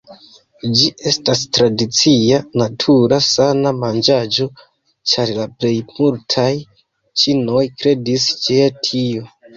[0.77, 4.47] Ĝi estas tradicia natura sana manĝaĵo
[5.13, 6.49] ĉar la plej multaj
[7.25, 9.31] ĉinoj kredis je tio.